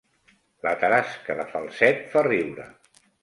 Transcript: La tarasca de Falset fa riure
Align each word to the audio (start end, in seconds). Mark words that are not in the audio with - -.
La 0.67 0.71
tarasca 0.83 1.35
de 1.43 1.45
Falset 1.53 2.01
fa 2.15 2.27
riure 2.31 2.69